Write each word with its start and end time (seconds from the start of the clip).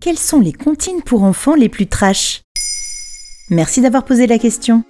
Quelles 0.00 0.18
sont 0.18 0.38
les 0.38 0.52
comptines 0.52 1.02
pour 1.02 1.24
enfants 1.24 1.56
les 1.56 1.68
plus 1.68 1.88
trash? 1.88 2.42
Merci 3.50 3.80
d'avoir 3.80 4.04
posé 4.04 4.28
la 4.28 4.38
question. 4.38 4.84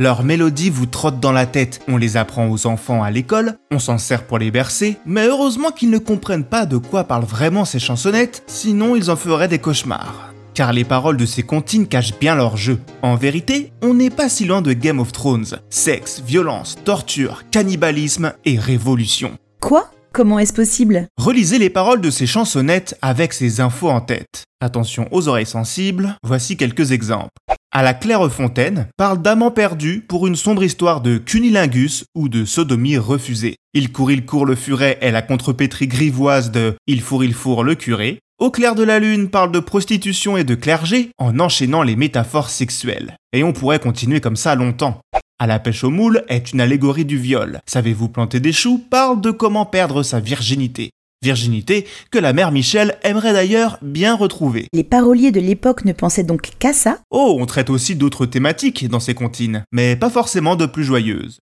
Leurs 0.00 0.24
mélodies 0.24 0.70
vous 0.70 0.86
trottent 0.86 1.20
dans 1.20 1.30
la 1.30 1.46
tête, 1.46 1.80
on 1.86 1.96
les 1.96 2.16
apprend 2.16 2.48
aux 2.48 2.66
enfants 2.66 3.04
à 3.04 3.12
l'école, 3.12 3.54
on 3.70 3.78
s'en 3.78 3.98
sert 3.98 4.26
pour 4.26 4.38
les 4.38 4.50
bercer, 4.50 4.96
mais 5.06 5.26
heureusement 5.26 5.70
qu'ils 5.70 5.90
ne 5.90 5.98
comprennent 5.98 6.44
pas 6.44 6.66
de 6.66 6.76
quoi 6.76 7.04
parlent 7.04 7.24
vraiment 7.24 7.64
ces 7.64 7.78
chansonnettes, 7.78 8.42
sinon 8.48 8.96
ils 8.96 9.12
en 9.12 9.16
feraient 9.16 9.46
des 9.46 9.60
cauchemars. 9.60 10.32
Car 10.54 10.72
les 10.72 10.84
paroles 10.84 11.16
de 11.16 11.26
ces 11.26 11.44
comptines 11.44 11.86
cachent 11.86 12.18
bien 12.18 12.34
leur 12.34 12.56
jeu. 12.56 12.80
En 13.02 13.14
vérité, 13.14 13.72
on 13.80 13.94
n'est 13.94 14.10
pas 14.10 14.28
si 14.28 14.44
loin 14.44 14.60
de 14.60 14.72
Game 14.72 14.98
of 14.98 15.12
Thrones. 15.12 15.60
Sexe, 15.70 16.20
violence, 16.26 16.74
torture, 16.84 17.44
cannibalisme 17.52 18.32
et 18.44 18.58
révolution. 18.58 19.38
Quoi? 19.60 19.88
Comment 20.12 20.38
est-ce 20.38 20.52
possible? 20.52 21.06
Relisez 21.18 21.58
les 21.58 21.70
paroles 21.70 22.00
de 22.00 22.10
ces 22.10 22.26
chansonnettes 22.26 22.96
avec 23.02 23.32
ces 23.32 23.60
infos 23.60 23.90
en 23.90 24.00
tête. 24.00 24.44
Attention 24.60 25.06
aux 25.12 25.28
oreilles 25.28 25.46
sensibles, 25.46 26.16
voici 26.24 26.56
quelques 26.56 26.92
exemples. 26.92 27.28
À 27.70 27.82
la 27.82 27.94
Clairefontaine 27.94 28.88
parle 28.96 29.20
d'amants 29.20 29.50
perdus 29.50 30.04
pour 30.08 30.26
une 30.26 30.34
sombre 30.34 30.64
histoire 30.64 31.00
de 31.02 31.18
cunilingus 31.18 32.04
ou 32.14 32.28
de 32.28 32.44
sodomie 32.44 32.96
refusée. 32.96 33.56
Il 33.74 33.92
court, 33.92 34.10
il 34.10 34.24
court 34.24 34.46
le 34.46 34.56
furet 34.56 34.98
est 35.00 35.12
la 35.12 35.22
contrepétrie 35.22 35.86
grivoise 35.86 36.50
de 36.50 36.74
Il 36.86 37.02
fourre, 37.02 37.24
il 37.24 37.34
fourre 37.34 37.62
le 37.62 37.74
curé. 37.74 38.18
Au 38.40 38.52
clair 38.52 38.76
de 38.76 38.84
la 38.84 39.00
lune 39.00 39.30
parle 39.30 39.50
de 39.50 39.58
prostitution 39.58 40.36
et 40.36 40.44
de 40.44 40.54
clergé 40.54 41.10
en 41.18 41.40
enchaînant 41.40 41.82
les 41.82 41.96
métaphores 41.96 42.50
sexuelles. 42.50 43.16
Et 43.32 43.42
on 43.42 43.52
pourrait 43.52 43.80
continuer 43.80 44.20
comme 44.20 44.36
ça 44.36 44.54
longtemps. 44.54 45.00
À 45.40 45.46
la 45.46 45.60
pêche 45.60 45.84
aux 45.84 45.90
moules 45.90 46.24
est 46.28 46.52
une 46.52 46.60
allégorie 46.60 47.04
du 47.04 47.16
viol. 47.16 47.60
Savez-vous 47.64 48.08
planter 48.08 48.40
des 48.40 48.52
choux? 48.52 48.82
Parle 48.90 49.20
de 49.20 49.30
comment 49.30 49.66
perdre 49.66 50.02
sa 50.02 50.18
virginité. 50.18 50.90
Virginité 51.22 51.86
que 52.10 52.18
la 52.18 52.32
mère 52.32 52.50
Michel 52.50 52.98
aimerait 53.04 53.32
d'ailleurs 53.32 53.78
bien 53.80 54.16
retrouver. 54.16 54.66
Les 54.72 54.82
paroliers 54.82 55.30
de 55.30 55.38
l'époque 55.38 55.84
ne 55.84 55.92
pensaient 55.92 56.24
donc 56.24 56.50
qu'à 56.58 56.72
ça? 56.72 56.98
Oh, 57.10 57.36
on 57.38 57.46
traite 57.46 57.70
aussi 57.70 57.94
d'autres 57.94 58.26
thématiques 58.26 58.88
dans 58.88 58.98
ces 58.98 59.14
comptines, 59.14 59.62
mais 59.70 59.94
pas 59.94 60.10
forcément 60.10 60.56
de 60.56 60.66
plus 60.66 60.82
joyeuses. 60.82 61.38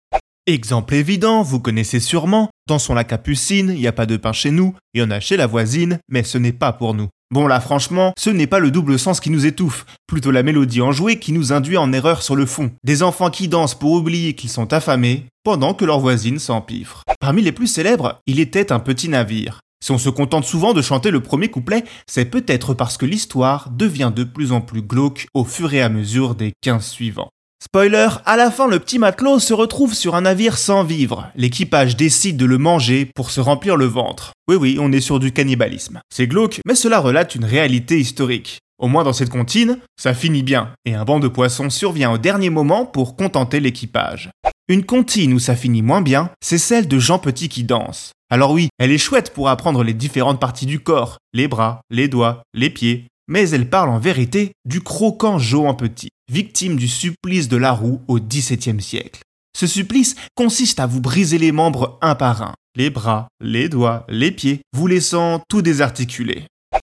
Exemple 0.46 0.96
évident, 0.96 1.42
vous 1.42 1.62
connaissez 1.62 2.02
sûrement, 2.02 2.50
dansons 2.68 2.94
la 2.94 3.06
capucine, 3.06 3.70
il 3.70 3.80
n'y 3.80 3.88
a 3.88 3.94
pas 3.94 4.06
de 4.06 4.18
pain 4.18 4.34
chez 4.34 4.52
nous, 4.52 4.76
il 4.94 5.00
y 5.00 5.02
en 5.02 5.10
a 5.10 5.22
chez 5.22 5.38
la 5.38 5.48
voisine, 5.48 6.00
mais 6.10 6.24
ce 6.24 6.38
n'est 6.38 6.52
pas 6.52 6.74
pour 6.74 6.94
nous. 6.94 7.08
Bon 7.32 7.48
là 7.48 7.62
franchement, 7.62 8.12
ce 8.20 8.30
n'est 8.30 8.46
pas 8.46 8.60
le 8.60 8.70
double 8.70 9.00
sens 9.00 9.22
qui 9.22 9.30
nous 9.30 9.46
étouffe, 9.46 9.86
plutôt 10.06 10.32
la 10.32 10.44
mélodie 10.44 10.82
enjouée 10.82 11.18
qui 11.18 11.32
nous 11.32 11.54
induit 11.54 11.78
en 11.78 11.94
erreur 11.94 12.22
sur 12.22 12.36
le 12.36 12.46
fond. 12.46 12.72
Des 12.84 13.04
enfants 13.04 13.30
qui 13.30 13.48
dansent 13.48 13.74
pour 13.74 13.94
oublier 13.94 14.34
qu'ils 14.34 14.50
sont 14.50 14.74
affamés, 14.74 15.28
pendant 15.46 15.74
que 15.74 15.86
leur 15.86 16.02
voisine 16.02 16.40
s'empiffre. 16.40 17.04
Parmi 17.22 17.42
les 17.42 17.54
plus 17.54 17.68
célèbres, 17.68 18.20
il 18.28 18.42
était 18.42 18.74
un 18.74 18.80
petit 18.80 19.08
navire. 19.08 19.62
Si 19.82 19.92
on 19.92 19.98
se 19.98 20.10
contente 20.10 20.44
souvent 20.44 20.74
de 20.74 20.82
chanter 20.82 21.10
le 21.10 21.24
premier 21.24 21.48
couplet, 21.48 21.86
c'est 22.06 22.26
peut-être 22.26 22.74
parce 22.74 22.98
que 22.98 23.06
l'histoire 23.06 23.70
devient 23.70 24.12
de 24.14 24.26
plus 24.26 24.52
en 24.52 24.60
plus 24.60 24.82
glauque 24.82 25.28
au 25.34 25.46
fur 25.46 25.74
et 25.74 25.82
à 25.82 25.88
mesure 25.88 26.36
des 26.36 26.52
15 26.62 26.86
suivants. 26.86 27.30
Spoiler, 27.66 28.10
à 28.26 28.36
la 28.36 28.52
fin 28.52 28.68
le 28.68 28.78
petit 28.78 29.00
matelot 29.00 29.40
se 29.40 29.54
retrouve 29.54 29.94
sur 29.94 30.16
un 30.16 30.22
navire 30.22 30.58
sans 30.58 30.84
vivre. 30.84 31.32
L'équipage 31.38 31.96
décide 31.96 32.36
de 32.36 32.46
le 32.46 32.58
manger 32.58 33.10
pour 33.16 33.32
se 33.32 33.40
remplir 33.40 33.78
le 33.78 33.86
ventre. 33.86 34.34
Oui 34.50 34.58
oui, 34.58 34.78
on 34.82 34.92
est 34.92 35.00
sur 35.00 35.18
du 35.18 35.32
cannibalisme. 35.32 36.02
C'est 36.14 36.28
glauque, 36.28 36.60
mais 36.66 36.76
cela 36.76 37.00
relate 37.00 37.36
une 37.36 37.46
réalité 37.46 37.98
historique. 37.98 38.60
Au 38.80 38.90
moins 38.90 39.06
dans 39.06 39.14
cette 39.14 39.30
comptine, 39.30 39.80
ça 39.96 40.14
finit 40.14 40.44
bien, 40.44 40.74
et 40.84 40.94
un 40.94 41.06
banc 41.06 41.22
de 41.22 41.30
poissons 41.30 41.70
survient 41.70 42.12
au 42.12 42.18
dernier 42.18 42.50
moment 42.50 42.86
pour 42.86 43.16
contenter 43.16 43.62
l'équipage. 43.62 44.30
Une 44.68 44.84
comptine 44.84 45.32
où 45.32 45.40
ça 45.40 45.56
finit 45.56 45.82
moins 45.82 46.02
bien, 46.02 46.32
c'est 46.44 46.58
celle 46.58 46.90
de 46.90 47.00
Jean 47.00 47.18
Petit 47.18 47.48
qui 47.48 47.64
danse. 47.64 48.12
Alors 48.30 48.52
oui, 48.52 48.68
elle 48.78 48.92
est 48.92 48.98
chouette 48.98 49.34
pour 49.34 49.48
apprendre 49.48 49.86
les 49.86 49.94
différentes 49.94 50.40
parties 50.40 50.66
du 50.66 50.82
corps, 50.82 51.18
les 51.34 51.48
bras, 51.48 51.80
les 51.90 52.10
doigts, 52.10 52.42
les 52.54 52.70
pieds, 52.70 53.06
mais 53.28 53.50
elle 53.50 53.70
parle 53.70 53.90
en 53.90 54.00
vérité 54.00 54.52
du 54.66 54.82
croquant 54.82 55.40
Johan 55.40 55.74
Petit, 55.74 56.10
victime 56.32 56.76
du 56.76 56.88
supplice 56.88 57.48
de 57.48 57.58
la 57.58 57.72
roue 57.72 58.02
au 58.08 58.20
XVIIe 58.20 58.82
siècle. 58.82 59.22
Ce 59.58 59.68
supplice 59.68 60.16
consiste 60.36 60.80
à 60.80 60.88
vous 60.88 61.02
briser 61.02 61.38
les 61.38 61.52
membres 61.52 61.98
un 62.02 62.16
par 62.16 62.42
un, 62.42 62.54
les 62.76 62.90
bras, 62.90 63.28
les 63.40 63.70
doigts, 63.70 64.06
les 64.10 64.32
pieds, 64.32 64.62
vous 64.76 64.88
laissant 64.88 65.42
tout 65.48 65.62
désarticulé. 65.62 66.46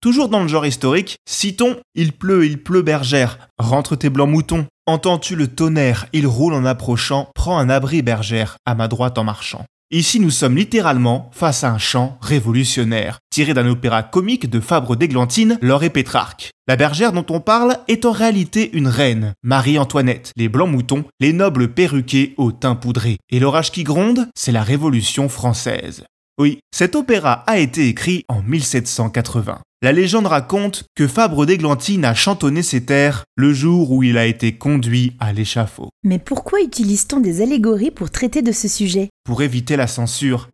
Toujours 0.00 0.28
dans 0.28 0.42
le 0.42 0.48
genre 0.48 0.66
historique, 0.66 1.16
citons 1.28 1.76
Il 1.94 2.12
pleut, 2.12 2.46
il 2.46 2.62
pleut 2.62 2.82
bergère, 2.82 3.48
rentre 3.58 3.96
tes 3.96 4.10
blancs 4.10 4.28
moutons, 4.28 4.66
entends-tu 4.86 5.34
le 5.34 5.48
tonnerre, 5.48 6.06
il 6.12 6.26
roule 6.26 6.54
en 6.54 6.64
approchant, 6.64 7.28
prends 7.34 7.58
un 7.58 7.68
abri 7.68 8.02
bergère, 8.02 8.56
à 8.64 8.74
ma 8.74 8.88
droite 8.88 9.18
en 9.18 9.24
marchant. 9.24 9.64
Ici, 9.90 10.20
nous 10.20 10.30
sommes 10.30 10.54
littéralement 10.56 11.30
face 11.32 11.64
à 11.64 11.70
un 11.70 11.78
chant 11.78 12.18
révolutionnaire, 12.20 13.20
tiré 13.30 13.54
d'un 13.54 13.66
opéra 13.66 14.02
comique 14.02 14.50
de 14.50 14.60
Fabre 14.60 14.96
d'Églantine, 14.96 15.58
Laure 15.62 15.82
et 15.82 15.88
Pétrarque. 15.88 16.50
La 16.66 16.76
bergère 16.76 17.12
dont 17.12 17.24
on 17.30 17.40
parle 17.40 17.78
est 17.88 18.04
en 18.04 18.12
réalité 18.12 18.70
une 18.76 18.88
reine, 18.88 19.32
Marie-Antoinette, 19.42 20.32
les 20.36 20.50
blancs 20.50 20.70
moutons, 20.70 21.04
les 21.20 21.32
nobles 21.32 21.72
perruqués 21.72 22.34
au 22.36 22.52
teint 22.52 22.74
poudré. 22.74 23.16
Et 23.30 23.40
l'orage 23.40 23.72
qui 23.72 23.82
gronde, 23.82 24.28
c'est 24.34 24.52
la 24.52 24.62
Révolution 24.62 25.30
française. 25.30 26.04
Oui, 26.38 26.60
cet 26.72 26.94
opéra 26.94 27.42
a 27.48 27.58
été 27.58 27.88
écrit 27.88 28.24
en 28.28 28.42
1780. 28.42 29.58
La 29.82 29.92
légende 29.92 30.26
raconte 30.26 30.84
que 30.94 31.08
Fabre 31.08 31.46
d'Églantine 31.46 32.04
a 32.04 32.14
chantonné 32.14 32.62
ses 32.62 32.84
terres 32.84 33.24
le 33.36 33.52
jour 33.52 33.90
où 33.90 34.04
il 34.04 34.16
a 34.16 34.26
été 34.26 34.56
conduit 34.56 35.16
à 35.18 35.32
l'échafaud. 35.32 35.88
Mais 36.04 36.20
pourquoi 36.20 36.60
utilise-t-on 36.60 37.18
des 37.18 37.42
allégories 37.42 37.90
pour 37.90 38.10
traiter 38.10 38.42
de 38.42 38.52
ce 38.52 38.68
sujet? 38.68 39.08
Pour 39.24 39.42
éviter 39.42 39.76
la 39.76 39.88
censure. 39.88 40.48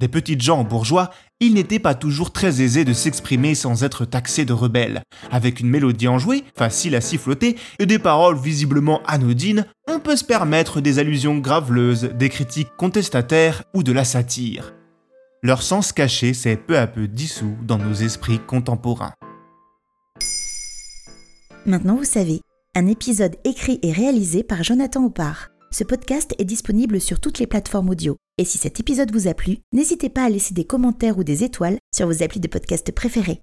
Des 0.00 0.08
petites 0.08 0.42
gens 0.42 0.62
bourgeois, 0.64 1.10
il 1.40 1.54
n'était 1.54 1.80
pas 1.80 1.94
toujours 1.94 2.32
très 2.32 2.60
aisé 2.60 2.84
de 2.84 2.92
s'exprimer 2.92 3.54
sans 3.54 3.82
être 3.82 4.04
taxé 4.04 4.44
de 4.44 4.52
rebelle. 4.52 5.02
Avec 5.30 5.58
une 5.60 5.70
mélodie 5.70 6.06
enjouée, 6.06 6.44
facile 6.56 6.94
à 6.94 7.00
siffloter, 7.00 7.56
et 7.80 7.86
des 7.86 7.98
paroles 7.98 8.38
visiblement 8.38 9.02
anodines, 9.06 9.66
on 9.88 9.98
peut 9.98 10.16
se 10.16 10.24
permettre 10.24 10.80
des 10.80 11.00
allusions 11.00 11.38
graveleuses, 11.38 12.10
des 12.14 12.28
critiques 12.28 12.76
contestataires 12.76 13.64
ou 13.74 13.82
de 13.82 13.92
la 13.92 14.04
satire. 14.04 14.72
Leur 15.42 15.62
sens 15.62 15.92
caché 15.92 16.34
s'est 16.34 16.56
peu 16.56 16.76
à 16.76 16.88
peu 16.88 17.06
dissous 17.06 17.56
dans 17.62 17.78
nos 17.78 17.94
esprits 17.94 18.40
contemporains. 18.40 19.14
Maintenant 21.64 21.96
vous 21.96 22.04
savez, 22.04 22.40
un 22.74 22.88
épisode 22.88 23.36
écrit 23.44 23.78
et 23.82 23.92
réalisé 23.92 24.42
par 24.42 24.64
Jonathan 24.64 25.04
Oppard. 25.04 25.50
Ce 25.70 25.84
podcast 25.84 26.34
est 26.38 26.44
disponible 26.44 27.00
sur 27.00 27.20
toutes 27.20 27.38
les 27.38 27.46
plateformes 27.46 27.90
audio. 27.90 28.16
Et 28.38 28.44
si 28.44 28.58
cet 28.58 28.80
épisode 28.80 29.12
vous 29.12 29.28
a 29.28 29.34
plu, 29.34 29.58
n'hésitez 29.72 30.08
pas 30.08 30.24
à 30.24 30.28
laisser 30.28 30.54
des 30.54 30.64
commentaires 30.64 31.18
ou 31.18 31.24
des 31.24 31.44
étoiles 31.44 31.78
sur 31.94 32.06
vos 32.06 32.22
applis 32.22 32.40
de 32.40 32.48
podcast 32.48 32.90
préférés. 32.90 33.40